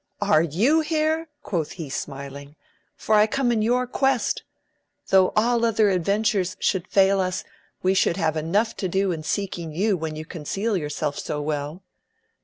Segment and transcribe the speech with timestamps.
[0.19, 1.29] Are you here?
[1.43, 2.55] quoth he smiling,
[2.95, 4.41] for I come in your quest;
[5.09, 7.43] though all other adventures should fail us,
[7.83, 11.83] we should have enough to do in seekiog you when you conceal yourself so well